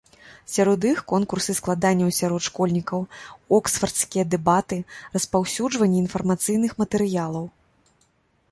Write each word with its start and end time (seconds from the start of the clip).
Сярод 0.53 0.85
іх 0.91 0.99
конкурсы 1.11 1.51
складанняў 1.59 2.09
сярод 2.19 2.41
школьнікаў, 2.47 2.99
оксфардскія 3.59 4.23
дэбаты, 4.35 4.77
распаўсюджванне 5.19 5.97
інфармацыйных 6.05 6.71
матэрыялаў. 6.81 7.45